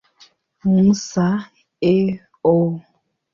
Musa, 0.73 1.27
A. 1.93 1.93
O. 2.55 2.55